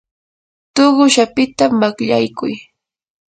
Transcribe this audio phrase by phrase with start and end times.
[0.73, 2.53] tuqush apita makyaykuy.